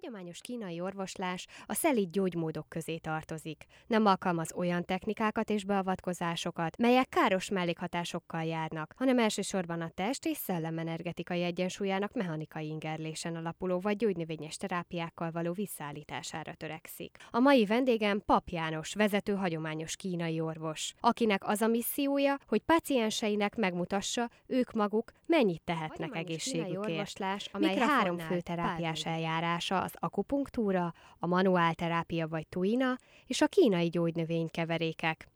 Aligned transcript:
hagyományos 0.00 0.40
kínai 0.40 0.80
orvoslás 0.80 1.46
a 1.66 1.74
szelíd 1.74 2.10
gyógymódok 2.10 2.68
közé 2.68 2.96
tartozik. 2.96 3.64
Nem 3.86 4.06
alkalmaz 4.06 4.52
olyan 4.54 4.84
technikákat 4.84 5.50
és 5.50 5.64
beavatkozásokat, 5.64 6.76
melyek 6.76 7.08
káros 7.08 7.50
mellékhatásokkal 7.50 8.44
járnak, 8.44 8.94
hanem 8.96 9.18
elsősorban 9.18 9.80
a 9.80 9.90
test 9.94 10.26
és 10.26 10.36
szellem 10.36 10.78
energetikai 10.78 11.42
egyensúlyának 11.42 12.12
mechanikai 12.12 12.66
ingerlésen 12.66 13.36
alapuló 13.36 13.80
vagy 13.80 13.96
gyógynövényes 13.96 14.56
terápiákkal 14.56 15.30
való 15.30 15.52
visszaállítására 15.52 16.54
törekszik. 16.54 17.16
A 17.30 17.38
mai 17.38 17.64
vendégem 17.64 18.22
Pap 18.24 18.48
János, 18.48 18.94
vezető 18.94 19.34
hagyományos 19.34 19.96
kínai 19.96 20.40
orvos, 20.40 20.94
akinek 21.00 21.48
az 21.48 21.62
a 21.62 21.66
missziója, 21.66 22.38
hogy 22.46 22.62
pacienseinek 22.62 23.56
megmutassa, 23.56 24.30
ők 24.46 24.72
maguk 24.72 25.12
mennyit 25.26 25.62
tehetnek 25.64 26.14
egészségükért. 26.16 26.76
orvoslás, 26.76 27.48
amely 27.52 27.76
három 27.76 28.18
fő 28.18 28.40
terápiás 28.40 29.04
eljárása 29.06 29.88
az 29.92 29.96
akupunktúra, 30.00 30.92
a 31.18 31.26
manuálterápia 31.26 32.28
vagy 32.28 32.48
tuina 32.48 32.96
és 33.26 33.40
a 33.40 33.46
kínai 33.46 33.88
gyógynövénykeverékek. 33.88 35.28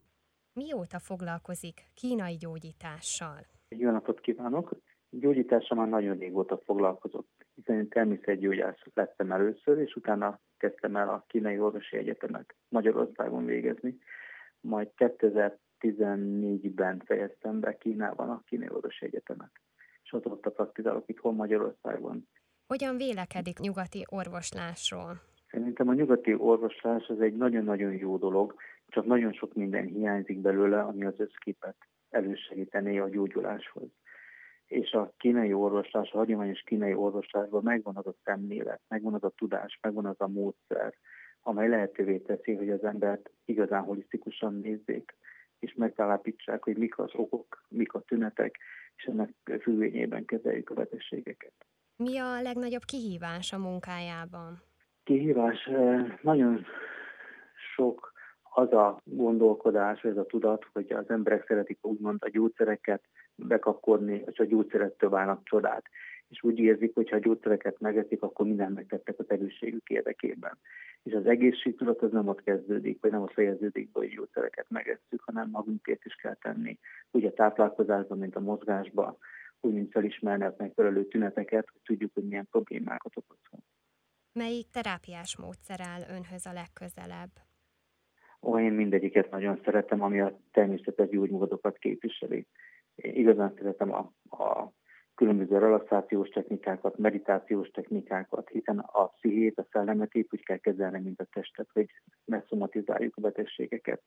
Mióta 0.53 0.99
foglalkozik 0.99 1.81
kínai 1.93 2.35
gyógyítással? 2.35 3.45
Jó 3.69 3.91
napot 3.91 4.19
kívánok! 4.19 4.75
Gyógyítással 5.09 5.77
már 5.77 5.87
nagyon 5.87 6.17
régóta 6.17 6.57
foglalkozok, 6.57 7.25
hiszen 7.55 7.75
én 7.75 7.89
természetgyógyász 7.89 8.79
lettem 8.93 9.31
először, 9.31 9.77
és 9.77 9.95
utána 9.95 10.39
kezdtem 10.57 10.95
el 10.95 11.09
a 11.09 11.23
kínai 11.27 11.59
orvosi 11.59 11.97
egyetemet 11.97 12.55
Magyarországon 12.69 13.45
végezni. 13.45 13.97
Majd 14.61 14.89
2014-ben 14.97 17.01
fejeztem 17.05 17.59
be 17.59 17.77
Kínában 17.77 18.29
a 18.29 18.41
kínai 18.45 18.69
orvosi 18.69 19.05
egyetemet, 19.05 19.51
és 20.03 20.13
ott 20.13 20.39
praktizálok 20.39 21.03
itthon 21.07 21.35
Magyarországon. 21.35 22.27
Hogyan 22.67 22.97
vélekedik 22.97 23.57
nyugati 23.59 24.05
orvoslásról? 24.09 25.21
Szerintem 25.51 25.87
a 25.87 25.93
nyugati 25.93 26.33
orvoslás 26.33 27.07
az 27.07 27.21
egy 27.21 27.35
nagyon-nagyon 27.35 27.93
jó 27.93 28.17
dolog, 28.17 28.55
csak 28.87 29.05
nagyon 29.05 29.33
sok 29.33 29.53
minden 29.53 29.85
hiányzik 29.85 30.39
belőle, 30.39 30.81
ami 30.81 31.05
az 31.05 31.19
összképet 31.19 31.75
elősegítené 32.09 32.97
a 32.97 33.09
gyógyuláshoz. 33.09 33.89
És 34.65 34.91
a 34.91 35.13
kínai 35.17 35.53
orvoslás, 35.53 36.11
a 36.11 36.17
hagyományos 36.17 36.61
kínai 36.61 36.93
orvoslásban 36.93 37.63
megvan 37.63 37.95
az 37.95 38.07
a 38.07 38.15
szemlélet, 38.23 38.81
megvan 38.87 39.13
az 39.13 39.23
a 39.23 39.33
tudás, 39.37 39.79
megvan 39.81 40.05
az 40.05 40.21
a 40.21 40.27
módszer, 40.27 40.93
amely 41.41 41.69
lehetővé 41.69 42.17
teszi, 42.17 42.53
hogy 42.55 42.69
az 42.69 42.83
embert 42.83 43.31
igazán 43.45 43.83
holisztikusan 43.83 44.53
nézzék, 44.53 45.15
és 45.59 45.73
megállapítsák, 45.73 46.63
hogy 46.63 46.77
mik 46.77 46.97
az 46.97 47.11
okok, 47.13 47.65
mik 47.69 47.93
a 47.93 47.99
tünetek, 47.99 48.57
és 48.95 49.03
ennek 49.03 49.29
függvényében 49.61 50.25
kezeljük 50.25 50.69
a 50.69 50.73
betegségeket. 50.73 51.53
Mi 51.97 52.17
a 52.17 52.41
legnagyobb 52.41 52.83
kihívás 52.85 53.53
a 53.53 53.57
munkájában? 53.57 54.61
Kihívás 55.03 55.69
nagyon 56.21 56.65
sok 57.75 58.13
az 58.53 58.73
a 58.73 59.01
gondolkodás, 59.03 60.01
ez 60.01 60.17
a 60.17 60.25
tudat, 60.25 60.65
hogy 60.73 60.91
az 60.91 61.09
emberek 61.09 61.45
szeretik 61.47 61.77
úgymond 61.81 62.17
a 62.23 62.29
gyógyszereket 62.29 63.03
bekapkodni, 63.35 64.23
és 64.25 64.39
a 64.39 64.45
gyógyszerettől 64.45 65.09
válnak 65.09 65.43
csodát. 65.43 65.83
És 66.29 66.43
úgy 66.43 66.59
érzik, 66.59 66.93
hogy 66.93 67.09
ha 67.09 67.15
a 67.15 67.19
gyógyszereket 67.19 67.79
megeszik, 67.79 68.21
akkor 68.21 68.45
mindent 68.45 68.75
megtettek 68.75 69.19
az 69.19 69.29
egészségük 69.29 69.89
érdekében. 69.89 70.57
És 71.03 71.13
az 71.13 71.25
egészségtudat 71.25 72.01
az 72.01 72.11
nem 72.11 72.27
ott 72.27 72.43
kezdődik, 72.43 73.01
vagy 73.01 73.11
nem 73.11 73.21
ott 73.21 73.33
fejeződik, 73.33 73.89
hogy 73.93 74.09
gyógyszereket 74.09 74.65
megesszük, 74.69 75.21
hanem 75.25 75.49
magunkért 75.49 76.05
is 76.05 76.15
kell 76.15 76.35
tenni. 76.35 76.79
Úgy 77.11 77.25
a 77.25 77.33
táplálkozásban, 77.33 78.17
mint 78.17 78.35
a 78.35 78.39
mozgásban, 78.39 79.17
úgy, 79.65 79.73
mint 79.73 79.91
felismerni 79.91 80.43
a 80.43 80.55
megfelelő 80.57 81.05
tüneteket, 81.05 81.67
hogy 81.71 81.81
tudjuk, 81.83 82.13
hogy 82.13 82.23
milyen 82.23 82.47
problémákat 82.51 83.17
okozhat. 83.17 83.63
Melyik 84.33 84.69
terápiás 84.69 85.37
módszer 85.37 85.79
áll 85.81 86.01
önhöz 86.15 86.45
a 86.45 86.53
legközelebb? 86.53 87.31
Ó, 88.41 88.59
én 88.59 88.71
mindegyiket 88.71 89.31
nagyon 89.31 89.61
szeretem, 89.63 90.01
ami 90.01 90.19
a 90.19 90.39
természetes 90.51 91.09
gyógymódokat 91.09 91.77
képviseli. 91.77 92.47
Én 92.95 93.15
igazán 93.15 93.53
szeretem 93.57 93.93
a, 93.93 94.11
a 94.35 94.71
különböző 95.15 95.57
relaxációs 95.57 96.29
technikákat, 96.29 96.97
meditációs 96.97 97.69
technikákat, 97.69 98.49
hiszen 98.49 98.79
a 98.79 99.07
pszichét, 99.07 99.59
a 99.59 99.67
szellemet 99.71 100.13
épp 100.13 100.33
úgy 100.33 100.43
kell 100.43 100.57
kezelni, 100.57 100.99
mint 100.99 101.21
a 101.21 101.27
testet, 101.31 101.67
hogy 101.73 101.89
szomatizáljuk 102.47 103.15
a 103.17 103.21
betegségeket. 103.21 104.01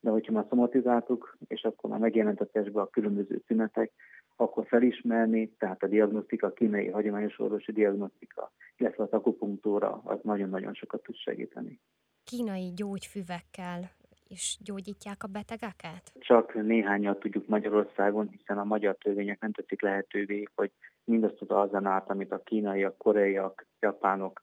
De 0.00 0.10
hogyha 0.10 0.32
már 0.32 0.46
szomatizáltuk, 0.48 1.36
és 1.46 1.62
akkor 1.62 1.90
már 1.90 1.98
megjelent 1.98 2.40
a 2.40 2.46
testbe 2.46 2.80
a 2.80 2.90
különböző 2.90 3.38
tünetek, 3.38 3.92
akkor 4.36 4.66
felismerni, 4.66 5.48
tehát 5.58 5.82
a 5.82 5.86
diagnosztika, 5.86 6.46
a 6.46 6.52
kínai 6.52 6.88
hagyományos 6.88 7.38
orvosi 7.38 7.72
diagnosztika, 7.72 8.52
illetve 8.76 9.02
az 9.02 9.10
akupunktúra, 9.10 10.00
az 10.04 10.18
nagyon-nagyon 10.22 10.74
sokat 10.74 11.02
tud 11.02 11.16
segíteni. 11.16 11.80
Kínai 12.24 12.72
gyógyfüvekkel 12.74 13.90
is 14.28 14.58
gyógyítják 14.64 15.22
a 15.22 15.26
betegeket? 15.26 16.12
Csak 16.18 16.54
néhányat 16.54 17.18
tudjuk 17.18 17.46
Magyarországon, 17.46 18.28
hiszen 18.28 18.58
a 18.58 18.64
magyar 18.64 18.96
törvények 18.96 19.40
nem 19.40 19.52
teszik 19.52 19.82
lehetővé, 19.82 20.44
hogy 20.54 20.70
mindazt 21.04 21.40
az 21.40 21.48
arzenát, 21.48 22.10
amit 22.10 22.32
a 22.32 22.42
kínaiak, 22.42 22.96
koreaiak, 22.96 23.66
japánok, 23.80 24.42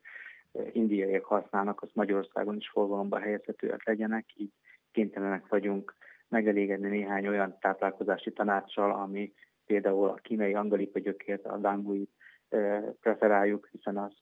indiaiak 0.72 1.26
használnak, 1.26 1.82
az 1.82 1.90
Magyarországon 1.94 2.56
is 2.56 2.70
forgalomba 2.70 3.20
helyezhetőek 3.20 3.86
legyenek, 3.86 4.26
így 4.36 4.52
kénytelenek 4.96 5.48
vagyunk 5.48 5.96
megelégedni 6.28 6.90
néhány 6.90 7.28
olyan 7.28 7.58
táplálkozási 7.60 8.32
tanácssal, 8.32 8.92
ami 8.92 9.34
például 9.66 10.08
a 10.08 10.14
kínai 10.14 10.54
angalipa 10.54 11.00
gyökért, 11.00 11.46
a 11.46 11.60
languit 11.62 12.12
preferáljuk, 13.00 13.68
hiszen 13.72 13.98
az 13.98 14.14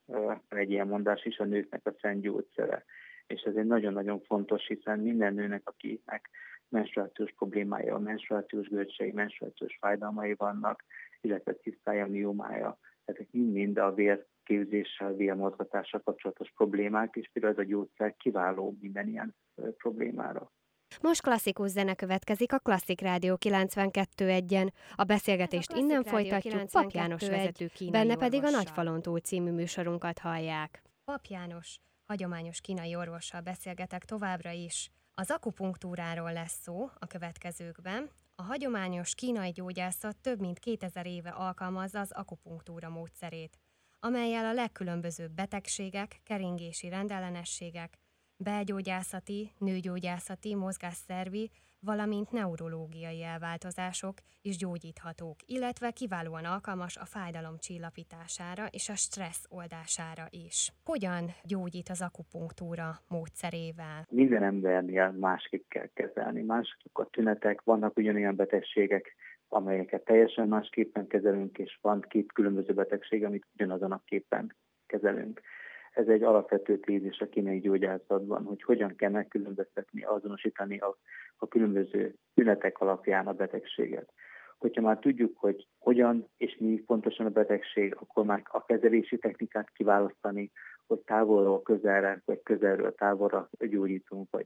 egy 0.49 0.71
ilyen 0.71 0.87
mondás 0.87 1.25
is 1.25 1.37
a 1.37 1.43
nőknek 1.43 1.81
a 1.85 1.93
szent 2.01 2.21
gyógyszere. 2.21 2.83
És 3.27 3.41
ez 3.41 3.55
egy 3.55 3.65
nagyon-nagyon 3.65 4.19
fontos, 4.19 4.67
hiszen 4.67 4.99
minden 4.99 5.33
nőnek, 5.33 5.61
akinek 5.63 6.29
menstruációs 6.69 7.33
problémája, 7.37 7.97
menstruációs 7.97 8.67
görcsei, 8.67 9.11
menstruációs 9.11 9.77
fájdalmai 9.79 10.33
vannak, 10.33 10.83
illetve 11.21 11.53
tisztája, 11.53 12.07
miomája, 12.07 12.77
ezek 13.05 13.27
mind-mind 13.31 13.77
a 13.77 13.93
vérképzéssel, 13.93 15.13
vérmozgatással 15.13 16.01
kapcsolatos 16.03 16.51
problémák, 16.55 17.15
és 17.15 17.29
például 17.33 17.53
ez 17.53 17.59
a 17.59 17.69
gyógyszer 17.69 18.15
kiváló 18.15 18.77
minden 18.81 19.07
ilyen 19.07 19.35
problémára. 19.77 20.51
Most 21.01 21.21
klasszikus 21.21 21.69
zene 21.69 21.93
következik 21.93 22.53
a 22.53 22.59
Klasszik 22.59 23.01
Rádió 23.01 23.37
92.1-en. 23.39 24.71
A 24.95 25.03
beszélgetést 25.03 25.71
a 25.71 25.77
innen 25.77 26.03
folytatjuk 26.03 26.69
Pap 26.71 26.91
János 26.91 27.27
vezető 27.27 27.67
kínai 27.67 27.91
Benne 27.91 28.15
pedig 28.15 28.43
a 28.43 28.49
Nagyfalon 28.49 29.01
túl 29.01 29.19
című 29.19 29.51
műsorunkat 29.51 30.19
hallják. 30.19 30.81
Pap 31.05 31.25
János, 31.25 31.79
hagyományos 32.05 32.61
kínai 32.61 32.95
orvossal 32.95 33.41
beszélgetek 33.41 34.05
továbbra 34.05 34.51
is. 34.51 34.91
Az 35.13 35.31
akupunktúráról 35.31 36.33
lesz 36.33 36.59
szó 36.61 36.89
a 36.99 37.07
következőkben. 37.07 38.09
A 38.35 38.43
hagyományos 38.43 39.15
kínai 39.15 39.51
gyógyászat 39.51 40.17
több 40.17 40.39
mint 40.39 40.59
2000 40.59 41.05
éve 41.05 41.29
alkalmazza 41.29 41.99
az 41.99 42.11
akupunktúra 42.11 42.89
módszerét, 42.89 43.59
amelyel 43.99 44.45
a 44.45 44.53
legkülönbözőbb 44.53 45.31
betegségek, 45.31 46.19
keringési 46.23 46.89
rendellenességek, 46.89 47.97
belgyógyászati, 48.43 49.51
nőgyógyászati, 49.57 50.55
mozgásszervi, 50.55 51.49
valamint 51.79 52.31
neurológiai 52.31 53.23
elváltozások 53.23 54.13
is 54.41 54.57
gyógyíthatók, 54.57 55.35
illetve 55.45 55.91
kiválóan 55.91 56.45
alkalmas 56.45 56.97
a 56.97 57.05
fájdalom 57.05 57.57
csillapítására 57.57 58.65
és 58.71 58.89
a 58.89 58.95
stressz 58.95 59.45
oldására 59.49 60.25
is. 60.29 60.73
Hogyan 60.83 61.23
gyógyít 61.43 61.89
az 61.89 62.01
akupunktúra 62.01 62.89
módszerével? 63.07 64.05
Minden 64.09 64.43
embernél 64.43 65.11
másképp 65.11 65.67
kell 65.67 65.89
kezelni. 65.93 66.41
Mások 66.41 66.99
a 66.99 67.09
tünetek, 67.09 67.61
vannak 67.63 67.97
ugyanolyan 67.97 68.35
betegségek, 68.35 69.15
amelyeket 69.47 70.03
teljesen 70.03 70.47
másképpen 70.47 71.07
kezelünk, 71.07 71.57
és 71.57 71.77
van 71.81 72.01
két 72.01 72.31
különböző 72.33 72.73
betegség, 72.73 73.23
amit 73.23 73.45
ugyanazon 73.53 73.91
a 73.91 74.01
képen 74.05 74.55
kezelünk. 74.85 75.41
Ez 75.93 76.07
egy 76.07 76.23
alapvető 76.23 76.79
tézis 76.79 77.19
a 77.19 77.29
kínai 77.29 77.59
gyógyászatban, 77.59 78.43
hogy 78.43 78.63
hogyan 78.63 78.95
kell 78.95 79.09
megkülönböztetni, 79.09 80.03
azonosítani 80.03 80.77
a, 80.77 80.97
a 81.37 81.47
különböző 81.47 82.15
tünetek 82.33 82.79
alapján 82.79 83.27
a 83.27 83.33
betegséget. 83.33 84.13
Hogyha 84.57 84.81
már 84.81 84.99
tudjuk, 84.99 85.37
hogy 85.37 85.67
hogyan 85.79 86.27
és 86.37 86.57
mi 86.59 86.83
pontosan 86.85 87.25
a 87.25 87.29
betegség, 87.29 87.95
akkor 87.99 88.25
már 88.25 88.41
a 88.51 88.65
kezelési 88.65 89.17
technikát 89.17 89.69
kiválasztani, 89.69 90.51
hogy 90.87 90.99
távolról 90.99 91.61
közelre, 91.61 92.21
vagy 92.25 92.41
közelről 92.43 92.95
távolra 92.95 93.49
gyógyítunk, 93.59 94.27
vagy 94.31 94.45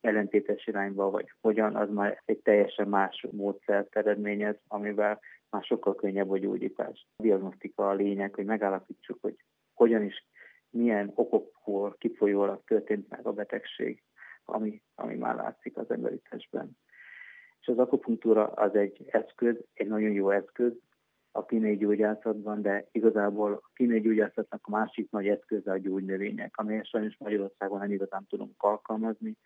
ellentétes 0.00 0.66
irányba, 0.66 1.10
vagy 1.10 1.32
hogyan, 1.40 1.76
az 1.76 1.90
már 1.90 2.22
egy 2.24 2.38
teljesen 2.38 2.88
más 2.88 3.26
módszert 3.30 3.96
eredményez, 3.96 4.56
amivel 4.68 5.20
már 5.50 5.62
sokkal 5.62 5.94
könnyebb 5.94 6.30
a 6.30 6.38
gyógyítás. 6.38 7.06
A 7.16 7.22
diagnosztika 7.22 7.88
a 7.88 7.94
lényeg, 7.94 8.34
hogy 8.34 8.44
megállapítsuk, 8.44 9.18
hogy 9.20 9.36
hogyan 9.74 10.02
is 10.02 10.26
milyen 10.70 11.12
okokból 11.14 11.96
kifolyólag 11.98 12.64
történt 12.64 13.08
meg 13.08 13.26
a 13.26 13.32
betegség, 13.32 14.02
ami, 14.44 14.82
ami 14.94 15.14
már 15.14 15.34
látszik 15.34 15.76
az 15.76 15.90
emberi 15.90 16.20
testben. 16.30 16.76
És 17.60 17.66
az 17.66 17.78
akupunktúra 17.78 18.46
az 18.46 18.74
egy 18.74 19.04
eszköz, 19.06 19.56
egy 19.74 19.86
nagyon 19.86 20.10
jó 20.10 20.30
eszköz, 20.30 20.72
a 21.32 21.44
kínai 21.44 21.76
gyógyászatban, 21.76 22.62
de 22.62 22.88
igazából 22.92 23.52
a 23.52 23.70
kínai 23.74 24.00
gyógyászatnak 24.00 24.60
a 24.66 24.70
másik 24.70 25.10
nagy 25.10 25.28
eszköze 25.28 25.70
a 25.70 25.78
gyógynövények, 25.78 26.56
amelyet 26.56 26.86
sajnos 26.86 27.16
Magyarországon 27.18 27.78
nem 27.78 27.92
igazán 27.92 28.26
tudunk 28.28 28.62
alkalmazni, 28.62 29.36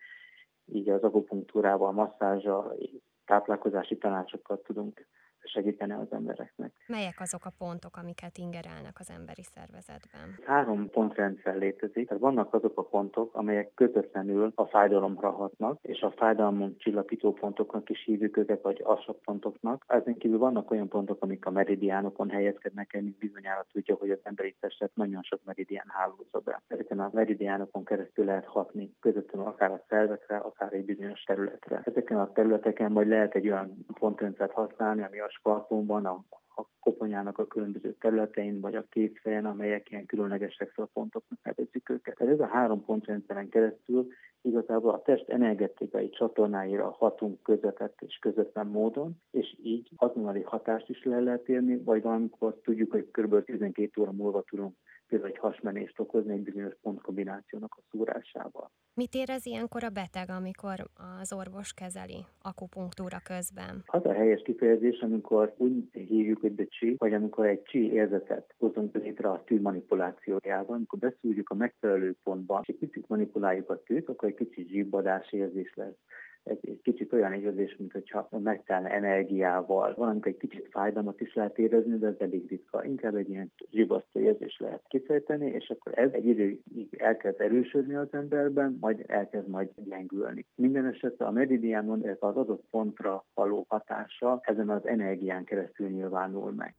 így 0.65 0.89
az 0.89 1.01
akupunktúrával, 1.01 1.91
masszázsal, 1.91 2.77
táplálkozási 3.25 3.97
tanácsokat 3.97 4.63
tudunk 4.63 5.07
segíteni 5.43 5.91
az 5.91 6.11
embereknek. 6.11 6.71
Melyek 6.87 7.19
azok 7.19 7.45
a 7.45 7.53
pontok, 7.57 7.97
amiket 7.97 8.37
ingerelnek 8.37 8.99
az 8.99 9.09
emberi 9.09 9.43
szervezetben? 9.43 10.35
Három 10.45 10.89
pontrendszer 10.89 11.55
létezik. 11.55 12.07
Tehát 12.07 12.23
vannak 12.23 12.53
azok 12.53 12.77
a 12.77 12.83
pontok, 12.83 13.35
amelyek 13.35 13.73
közvetlenül 13.73 14.51
a 14.55 14.65
fájdalomra 14.65 15.31
hatnak, 15.31 15.79
és 15.81 16.01
a 16.01 16.11
fájdalmon 16.11 16.75
csillapító 16.77 17.33
pontoknak 17.33 17.89
is 17.89 18.03
hívjuk 18.05 18.37
őket, 18.37 18.61
vagy 18.61 18.81
alsóbb 18.83 19.21
pontoknak. 19.23 19.83
Ezen 19.87 20.17
kívül 20.17 20.37
vannak 20.37 20.71
olyan 20.71 20.87
pontok, 20.87 21.23
amik 21.23 21.45
a 21.45 21.51
meridiánokon 21.51 22.29
helyezkednek 22.29 22.93
el, 22.93 23.01
mint 23.01 23.17
bizonyára 23.17 23.65
tudja, 23.71 23.95
hogy 23.95 24.09
az 24.09 24.19
emberi 24.23 24.55
testet 24.59 24.91
nagyon 24.95 25.21
sok 25.21 25.39
meridián 25.43 25.87
hálózza 25.87 26.39
be. 26.39 26.61
Ezeken 26.67 26.99
a 26.99 27.09
meridiánokon 27.13 27.83
keresztül 27.83 28.25
lehet 28.25 28.45
hatni 28.45 28.93
közvetlenül 28.99 29.47
akár 29.47 29.71
a 29.71 29.83
szervekre, 29.89 30.37
akár 30.37 30.73
egy 30.73 30.85
bizonyos 30.85 31.23
területre. 31.23 31.81
Ezeken 31.85 32.19
a 32.19 32.31
területeken 32.31 32.91
majd 32.91 33.07
lehet 33.07 33.35
egy 33.35 33.47
olyan 33.47 33.85
pontrendszert 33.99 34.51
használni, 34.51 35.03
ami 35.03 35.19
a 35.33 35.37
skalpomban, 35.39 36.05
a, 36.05 36.23
a 36.55 36.65
koponyának 36.79 37.37
a 37.37 37.47
különböző 37.47 37.95
területein, 37.99 38.59
vagy 38.59 38.75
a 38.75 38.85
kézfejen, 38.89 39.45
amelyek 39.45 39.91
ilyen 39.91 40.05
különleges 40.05 40.57
pontoknak 40.93 41.39
nevezik 41.43 41.89
őket. 41.89 42.15
Tehát 42.15 42.33
ez 42.33 42.39
a 42.39 42.47
három 42.47 42.85
pontrendszeren 42.85 43.49
keresztül 43.49 44.07
igazából 44.41 44.93
a 44.93 45.01
test 45.01 45.29
energetikai 45.29 46.09
csatornáira 46.09 46.91
hatunk 46.91 47.43
közvetett 47.43 48.01
és 48.01 48.17
közvetlen 48.17 48.67
módon, 48.67 49.21
és 49.31 49.57
így 49.63 49.89
azonnali 49.95 50.41
hatást 50.41 50.89
is 50.89 51.03
le 51.03 51.19
lehet 51.19 51.49
érni, 51.49 51.77
vagy 51.77 52.01
valamikor 52.01 52.59
tudjuk, 52.63 52.91
hogy 52.91 53.07
kb. 53.11 53.43
12 53.43 54.01
óra 54.01 54.11
múlva 54.11 54.41
tudunk 54.41 54.75
például 55.13 55.31
egy 55.31 55.39
hasmenést 55.39 55.99
okozni 55.99 56.33
egy 56.33 56.43
bizonyos 56.43 56.73
pontkombinációnak 56.81 57.75
a 57.77 57.83
szúrásával. 57.91 58.71
Mit 58.93 59.13
érez 59.13 59.45
ilyenkor 59.45 59.83
a 59.83 59.89
beteg, 59.89 60.29
amikor 60.29 60.87
az 61.21 61.33
orvos 61.33 61.73
kezeli 61.73 62.25
akupunktúra 62.41 63.19
közben? 63.23 63.83
Az 63.85 64.05
a 64.05 64.13
helyes 64.13 64.41
kifejezés, 64.41 64.99
amikor 64.99 65.53
úgy 65.57 65.89
hívjuk, 65.91 66.41
hogy 66.41 66.55
de 66.55 66.65
csi, 66.65 66.95
vagy 66.97 67.13
amikor 67.13 67.45
egy 67.45 67.61
csi 67.63 67.91
érzetet 67.91 68.53
hozunk 68.57 68.95
létre 68.95 69.29
a 69.29 69.43
tű 69.45 69.61
manipulációjával, 69.61 70.75
amikor 70.75 70.99
beszúrjuk 70.99 71.49
a 71.49 71.55
megfelelő 71.55 72.15
pontban, 72.23 72.61
és 72.61 72.67
egy 72.67 72.79
picit 72.79 73.07
manipuláljuk 73.07 73.69
a 73.69 73.83
tűt, 73.83 74.09
akkor 74.09 74.29
egy 74.29 74.35
kicsit 74.35 74.67
zsibbadás 74.67 75.31
érzés 75.31 75.73
lesz 75.75 75.99
egy, 76.43 76.69
egy 76.69 76.81
kicsit 76.81 77.13
olyan 77.13 77.33
érzés, 77.33 77.75
mint 77.77 77.91
hogyha 77.91 78.27
megtelne 78.43 78.89
energiával. 78.89 79.93
Valamint 79.97 80.25
egy 80.25 80.37
kicsit 80.37 80.67
fájdalmat 80.71 81.21
is 81.21 81.33
lehet 81.33 81.57
érezni, 81.57 81.97
de 81.97 82.07
ez 82.07 82.15
elég 82.19 82.49
ritka. 82.49 82.85
Inkább 82.85 83.15
egy 83.15 83.29
ilyen 83.29 83.51
zsibasztó 83.71 84.19
érzés 84.19 84.57
lehet 84.59 84.83
kifejteni, 84.87 85.45
és 85.45 85.69
akkor 85.69 85.91
ez 85.97 86.11
egy 86.11 86.25
időig 86.25 86.61
elkezd 86.97 87.41
erősödni 87.41 87.95
az 87.95 88.07
emberben, 88.11 88.77
majd 88.79 89.03
elkezd 89.07 89.47
majd 89.47 89.69
gyengülni. 89.75 90.45
Minden 90.55 90.85
esetre 90.85 91.25
a 91.25 91.31
meridiánon 91.31 92.05
ez 92.05 92.17
az 92.19 92.35
adott 92.35 92.63
pontra 92.69 93.25
való 93.33 93.65
hatása 93.67 94.39
ezen 94.43 94.69
az 94.69 94.87
energián 94.87 95.43
keresztül 95.43 95.89
nyilvánul 95.89 96.51
meg. 96.51 96.75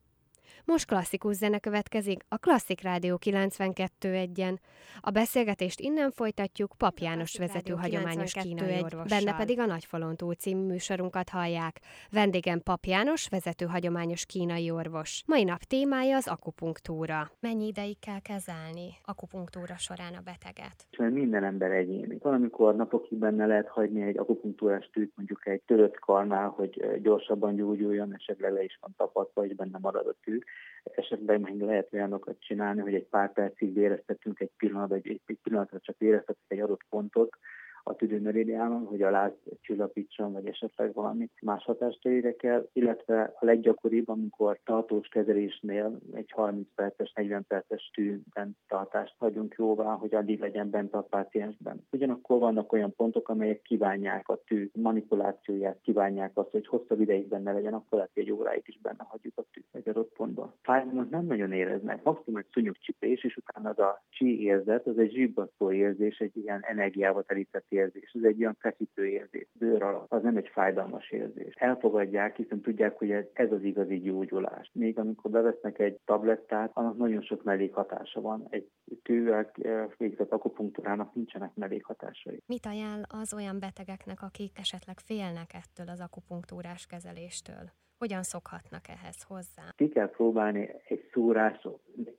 Most 0.65 0.87
klasszikus 0.87 1.35
zene 1.35 1.59
következik 1.59 2.25
a 2.29 2.39
Klasszik 2.39 2.81
Rádió 2.83 3.19
92.1-en. 3.25 4.57
A 5.01 5.11
beszélgetést 5.11 5.81
innen 5.81 6.11
folytatjuk 6.11 6.75
Pap 6.79 6.99
János 6.99 7.39
vezető 7.39 7.73
hagyományos 7.75 8.33
kínai 8.33 8.83
orvossal. 8.83 9.05
Benne 9.21 9.37
pedig 9.37 9.59
a 9.59 9.67
Nagyfalon 9.67 10.17
túl 10.17 10.35
című 10.35 10.67
műsorunkat 10.67 11.29
hallják. 11.29 11.81
Vendégem 12.11 12.61
Pap 12.63 12.85
János 12.85 13.29
vezető 13.29 13.67
hagyományos 13.67 14.27
kínai 14.27 14.71
orvos. 14.71 15.23
Mai 15.27 15.45
nap 15.45 15.63
témája 15.63 16.17
az 16.17 16.29
akupunktúra. 16.29 17.31
Mennyi 17.41 17.67
ideig 17.67 17.99
kell 17.99 18.21
kezelni 18.21 18.89
akupunktúra 19.05 19.77
során 19.77 20.15
a 20.15 20.21
beteget? 20.25 21.13
Minden 21.15 21.45
ember 21.45 21.71
egyéni. 21.71 22.19
Valamikor 22.19 22.77
napokig 22.77 23.19
benne 23.19 23.47
lehet 23.47 23.69
hagyni 23.69 24.03
egy 24.03 24.19
akupunktúrás 24.19 24.91
tűt, 24.93 25.13
mondjuk 25.17 25.47
egy 25.47 25.63
törött 25.67 25.99
karnál, 25.99 26.49
hogy 26.49 27.01
gyorsabban 27.03 27.55
gyógyuljon, 27.55 28.15
esetleg 28.15 28.53
le 28.53 28.63
is 28.63 28.79
van 28.81 28.95
tapadva, 28.97 29.47
és 29.47 29.55
benne 29.55 29.79
marad 29.79 30.07
a 30.07 30.15
tű 30.25 30.39
esetben 30.85 31.41
meg 31.41 31.61
lehet 31.61 31.93
olyanokat 31.93 32.41
csinálni, 32.41 32.81
hogy 32.81 32.95
egy 32.95 33.07
pár 33.07 33.33
percig 33.33 33.77
éreztetünk 33.77 34.41
egy 34.41 34.51
pillanatban, 34.57 34.99
egy, 34.99 35.21
egy 35.27 35.39
pillanatra 35.43 35.79
csak 35.81 35.97
éreztetünk 35.99 36.47
egy 36.49 36.61
adott 36.61 36.85
pontot, 36.89 37.37
a 37.85 37.95
tüdőmeridiánon, 37.95 38.85
hogy 38.85 39.03
a 39.03 39.11
láz 39.11 39.33
csillapítson, 39.61 40.33
vagy 40.33 40.47
esetleg 40.47 40.93
valami 40.93 41.31
más 41.43 41.65
hatást 41.65 42.07
érjek 42.07 42.43
el, 42.43 42.69
illetve 42.73 43.33
a 43.41 43.45
leggyakoribb, 43.45 44.09
amikor 44.09 44.59
tartós 44.65 45.09
kezelésnél 45.09 45.99
egy 46.15 46.31
30 46.31 46.69
perces, 46.75 47.13
40 47.13 47.45
perces 47.49 47.91
tűben 47.95 48.57
tartást 48.69 49.15
hagyunk 49.19 49.55
jóvá, 49.59 49.93
hogy 49.93 50.15
addig 50.15 50.41
legyen 50.41 50.71
bent 50.71 50.95
a 50.95 51.03
páciensben. 51.03 51.87
Ugyanakkor 51.93 52.39
vannak 52.39 52.73
olyan 52.73 52.95
pontok, 52.95 53.29
amelyek 53.29 53.63
kívánják 53.63 54.29
a 54.29 54.41
tű 54.47 54.71
manipulációját, 54.73 55.79
kívánják 55.83 56.31
azt, 56.35 56.51
hogy 56.51 56.67
hosszabb 56.67 57.01
ideig 57.01 57.29
benne 57.29 57.53
legyen, 57.53 57.75
akkor 57.75 57.99
lehet, 57.99 58.11
hogy 58.15 58.23
egy 58.23 58.33
óráig 58.33 58.63
is 58.67 58.79
benne 58.83 59.07
hagyjuk 59.09 59.39
a 59.39 59.45
tű 59.53 59.61
egy 59.73 59.89
adott 59.89 60.13
pontban. 60.13 60.53
Fájdalmat 60.63 61.11
nem 61.11 61.27
nagyon 61.27 61.53
éreznek, 61.53 62.03
maximum 62.03 62.39
egy 62.41 62.47
szúnyogcsipés, 62.53 63.25
és 63.25 63.37
utána 63.37 63.69
az 63.69 63.79
a 63.79 64.03
csí 64.09 64.43
érzet, 64.43 64.87
az 64.87 64.99
egy 64.99 65.13
zsibbasztó 65.13 65.73
érzés, 65.73 66.19
egy 66.19 66.37
ilyen 66.37 66.61
energiával 66.63 67.23
terített 67.23 67.65
érzés. 67.75 68.13
Ez 68.15 68.23
egy 68.23 68.41
olyan 68.41 68.57
feszítő 68.61 69.07
érzés. 69.07 69.47
Bőr 69.53 69.83
alatt. 69.83 70.13
Az 70.13 70.23
nem 70.23 70.37
egy 70.37 70.49
fájdalmas 70.49 71.11
érzés. 71.11 71.55
Elfogadják, 71.55 72.37
hiszen 72.37 72.61
tudják, 72.61 72.99
hogy 72.99 73.11
ez, 73.11 73.25
ez 73.33 73.53
az 73.53 73.63
igazi 73.63 74.01
gyógyulás. 74.01 74.71
Még 74.73 74.99
amikor 74.99 75.31
bevesznek 75.31 75.79
egy 75.79 75.99
tablettát, 76.05 76.71
annak 76.75 76.97
nagyon 76.97 77.23
sok 77.23 77.43
mellékhatása 77.43 78.21
van. 78.21 78.47
Egy 78.51 78.69
tűvel 79.03 79.51
végzett 79.97 80.33
akupunktúrának 80.33 81.15
nincsenek 81.15 81.55
mellékhatásai. 81.55 82.43
Mit 82.47 82.67
ajánl 82.67 83.03
az 83.09 83.35
olyan 83.35 83.59
betegeknek, 83.61 84.23
akik 84.23 84.59
esetleg 84.59 84.99
félnek 84.99 85.51
ettől 85.55 85.89
az 85.89 86.01
akupunktúrás 86.01 86.87
kezeléstől? 86.87 87.73
Hogyan 88.05 88.23
szokhatnak 88.23 88.89
ehhez 88.89 89.23
hozzá? 89.23 89.63
Ki 89.77 89.89
kell 89.89 90.11
próbálni 90.11 90.69
egy 90.89 91.09
szúrás, 91.13 91.69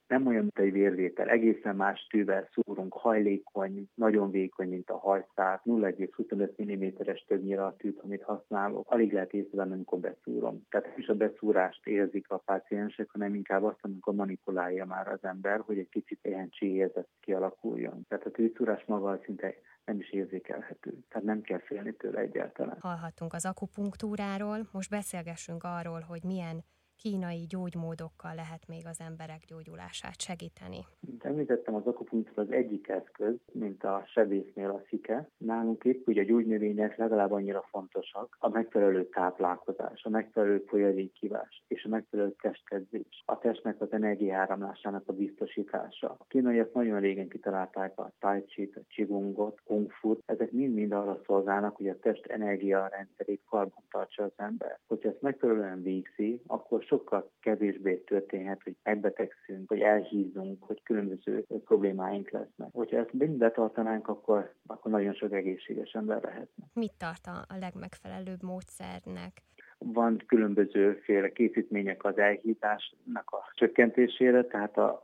nem 0.07 0.27
olyan, 0.27 0.41
mint 0.41 0.59
egy 0.59 0.71
vérvétel, 0.71 1.27
egészen 1.27 1.75
más 1.75 2.07
tűvel 2.09 2.49
szúrunk, 2.53 2.93
hajlékony, 2.93 3.89
nagyon 3.95 4.31
vékony, 4.31 4.69
mint 4.69 4.89
a 4.89 4.97
hajszál, 4.97 5.61
0,25 5.65 7.03
mm-es 7.03 7.25
többnyire 7.27 7.65
a 7.65 7.75
tűt, 7.75 7.99
amit 8.03 8.23
használok. 8.23 8.91
Alig 8.91 9.13
lehet 9.13 9.33
észrevenni, 9.33 9.73
amikor 9.73 9.99
beszúrom. 9.99 10.65
Tehát 10.69 10.87
nem 10.87 10.95
is 10.97 11.07
a 11.07 11.15
beszúrást 11.15 11.87
érzik 11.87 12.29
a 12.29 12.37
páciensek, 12.37 13.09
hanem 13.11 13.35
inkább 13.35 13.63
azt, 13.63 13.79
amikor 13.81 14.13
manipulálja 14.13 14.85
már 14.85 15.07
az 15.07 15.23
ember, 15.23 15.59
hogy 15.59 15.77
egy 15.77 15.89
kicsit 15.89 16.19
ilyen 16.21 16.49
cséjérzet 16.49 17.07
kialakuljon. 17.19 18.05
Tehát 18.07 18.25
a 18.25 18.31
tűszúrás 18.31 18.85
maga 18.85 19.19
szinte 19.25 19.55
nem 19.85 19.99
is 19.99 20.11
érzékelhető. 20.11 20.97
Tehát 21.09 21.27
nem 21.27 21.41
kell 21.41 21.59
félni 21.59 21.93
tőle 21.93 22.19
egyáltalán. 22.19 22.77
Hallhattunk 22.79 23.33
az 23.33 23.45
akupunktúráról, 23.45 24.67
most 24.71 24.89
beszélgessünk 24.89 25.63
arról, 25.75 26.01
hogy 26.01 26.23
milyen 26.23 26.65
kínai 26.97 27.45
gyógymódokkal 27.49 28.35
lehet 28.35 28.67
még 28.67 28.85
az 28.85 28.99
emberek 28.99 29.41
gyógyulását 29.47 30.21
segíteni? 30.21 30.85
Mint 30.99 31.25
említettem, 31.25 31.75
az 31.75 31.85
akupunktúra 31.85 32.41
az 32.41 32.51
egyik 32.51 32.87
eszköz, 32.87 33.35
mint 33.51 33.83
a 33.83 34.03
sebésznél 34.07 34.69
a 34.69 34.81
szike. 34.87 35.29
Nálunk 35.37 35.83
épp 35.83 36.05
hogy 36.05 36.17
a 36.17 36.23
gyógynövények 36.23 36.97
legalább 36.97 37.31
annyira 37.31 37.65
fontosak, 37.69 38.37
a 38.39 38.49
megfelelő 38.49 39.09
táplálkozás, 39.09 40.03
a 40.03 40.09
megfelelő 40.09 40.63
folyadékívás 40.67 41.63
és 41.67 41.83
a 41.83 41.89
megfelelő 41.89 42.35
testkedzés, 42.41 43.23
a 43.25 43.37
testnek 43.37 43.81
az 43.81 43.91
energiáramlásának 43.91 45.03
a 45.05 45.13
biztosítása. 45.13 46.15
A 46.19 46.25
kínaiak 46.27 46.73
nagyon 46.73 46.99
régen 46.99 47.29
kitalálták 47.29 47.99
a 47.99 48.11
tai 48.19 48.45
chi 48.45 48.71
a 48.75 48.79
qigongot, 48.87 49.61
kung 49.63 49.91
fu 49.91 50.17
ezek 50.25 50.51
mind-mind 50.51 50.91
arra 50.91 51.21
szolgálnak, 51.25 51.75
hogy 51.75 51.87
a 51.87 51.99
test 51.99 52.25
energiarendszerét 52.25 53.41
karban 53.49 53.83
tartsa 53.89 54.23
az 54.23 54.31
ember. 54.35 54.79
Hogyha 54.87 55.09
ezt 55.09 55.21
megfelelően 55.21 55.81
végzi, 55.81 56.41
akkor 56.47 56.84
sokkal 56.85 57.31
kevésbé 57.39 57.95
történhet, 57.95 58.63
hogy 58.63 58.75
megbetegszünk, 58.83 59.69
hogy 59.69 59.79
elhízunk, 59.79 60.63
hogy 60.63 60.83
különböző 60.83 61.45
problémáink 61.65 62.29
lesznek. 62.29 62.69
Hogyha 62.71 62.97
ezt 62.97 63.13
mind 63.13 63.37
betartanánk, 63.37 64.07
akkor, 64.07 64.53
akkor 64.67 64.91
nagyon 64.91 65.13
sok 65.13 65.33
egészséges 65.33 65.91
ember 65.91 66.21
lehetne. 66.23 66.63
Mit 66.73 66.93
tart 66.97 67.25
a 67.25 67.55
legmegfelelőbb 67.59 68.43
módszernek? 68.43 69.43
van 69.77 70.23
különbözőféle 70.27 71.31
készítmények 71.31 72.03
az 72.03 72.17
elhításnak 72.17 73.29
a 73.31 73.51
csökkentésére, 73.53 74.43
tehát 74.43 74.77
a, 74.77 75.03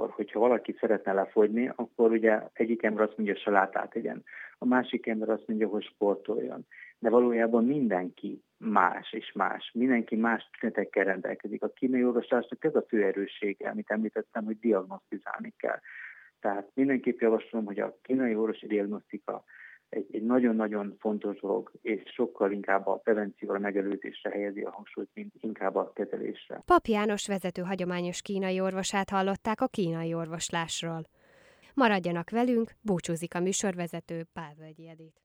akkor, 0.00 0.14
hogyha 0.14 0.38
valaki 0.38 0.76
szeretne 0.80 1.12
lefogyni, 1.12 1.72
akkor 1.76 2.10
ugye 2.10 2.40
egyik 2.52 2.82
ember 2.82 3.02
azt 3.02 3.16
mondja, 3.16 3.34
hogy 3.34 3.42
salátát 3.42 3.90
tegyen, 3.90 4.24
a 4.58 4.64
másik 4.66 5.06
ember 5.06 5.28
azt 5.28 5.46
mondja, 5.46 5.68
hogy 5.68 5.84
sportoljon. 5.84 6.66
De 6.98 7.10
valójában 7.10 7.64
mindenki 7.64 8.42
más 8.56 9.12
és 9.12 9.32
más. 9.32 9.70
Mindenki 9.74 10.16
más 10.16 10.50
tünetekkel 10.60 11.04
rendelkezik. 11.04 11.62
A 11.62 11.68
kínai 11.68 12.04
orvoslásnak 12.04 12.64
ez 12.64 12.74
a 12.74 12.84
fő 12.88 13.04
erőssége, 13.04 13.68
amit 13.68 13.90
említettem, 13.90 14.44
hogy 14.44 14.58
diagnosztizálni 14.58 15.54
kell. 15.56 15.80
Tehát 16.40 16.70
mindenképp 16.74 17.20
javaslom, 17.20 17.64
hogy 17.64 17.80
a 17.80 17.96
kínai 18.02 18.34
orvosi 18.34 18.66
diagnosztika 18.66 19.44
egy, 19.90 20.06
egy 20.10 20.22
nagyon-nagyon 20.22 20.96
fontos 20.98 21.40
dolog, 21.40 21.70
és 21.82 22.02
sokkal 22.14 22.52
inkább 22.52 22.86
a 22.86 22.96
prevencióra, 22.96 23.58
megelőzésre 23.58 24.30
helyezi 24.30 24.60
a 24.60 24.70
hangsúlyt, 24.70 25.10
mint 25.14 25.34
inkább 25.40 25.74
a 25.74 25.92
kezelésre. 25.94 26.62
Pap 26.64 26.86
János 26.86 27.26
vezető 27.26 27.62
hagyományos 27.62 28.22
kínai 28.22 28.60
orvosát 28.60 29.10
hallották 29.10 29.60
a 29.60 29.66
kínai 29.66 30.14
orvoslásról. 30.14 31.02
Maradjanak 31.74 32.30
velünk, 32.30 32.70
búcsúzik 32.80 33.34
a 33.34 33.40
műsorvezető 33.40 34.24
Pál 34.32 34.54
Völgyi 34.58 34.88
Edith. 34.88 35.20